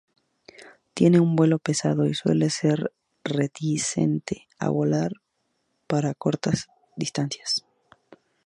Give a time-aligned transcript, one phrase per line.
[0.95, 2.91] Tiene un vuelo pesado y suele ser
[3.23, 5.11] reticente a volar
[5.85, 7.67] para cortas distancias.